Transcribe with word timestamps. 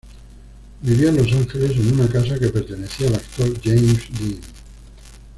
Vivía 0.81 1.09
en 1.09 1.17
Los 1.17 1.31
Ángeles 1.31 1.77
en 1.77 1.93
una 1.93 2.09
casa 2.09 2.39
que 2.39 2.49
perteneció 2.49 3.05
al 3.05 3.17
actor 3.17 3.53
James 3.61 4.01
Dean. 4.19 4.41